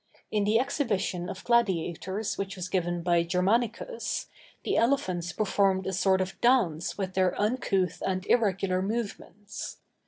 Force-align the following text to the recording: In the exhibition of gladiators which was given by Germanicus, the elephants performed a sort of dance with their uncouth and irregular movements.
In 0.31 0.45
the 0.45 0.57
exhibition 0.59 1.29
of 1.29 1.43
gladiators 1.43 2.35
which 2.35 2.55
was 2.55 2.69
given 2.69 3.03
by 3.03 3.21
Germanicus, 3.21 4.29
the 4.63 4.75
elephants 4.75 5.31
performed 5.31 5.85
a 5.85 5.93
sort 5.93 6.21
of 6.21 6.41
dance 6.41 6.97
with 6.97 7.13
their 7.13 7.39
uncouth 7.39 8.01
and 8.03 8.25
irregular 8.25 8.81
movements. 8.81 9.77